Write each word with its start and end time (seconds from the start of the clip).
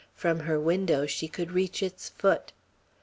From 0.15 0.39
her 0.39 0.59
window 0.59 1.05
she 1.05 1.27
could 1.27 1.51
reach 1.51 1.83
its 1.83 2.09
foot. 2.09 2.53